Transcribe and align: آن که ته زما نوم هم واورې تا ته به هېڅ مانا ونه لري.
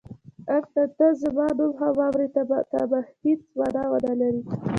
آن 0.55 0.63
که 0.73 0.81
ته 0.97 1.07
زما 1.21 1.45
نوم 1.57 1.71
هم 1.79 1.91
واورې 1.99 2.27
تا 2.35 2.43
ته 2.73 2.81
به 2.89 2.99
هېڅ 3.23 3.41
مانا 3.57 3.83
ونه 3.91 4.13
لري. 4.19 4.41